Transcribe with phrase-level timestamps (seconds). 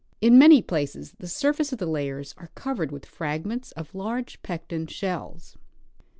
[0.19, 4.87] In many places the surfaces of the layers are covered with fragments of large Pecten
[4.87, 5.59] shells.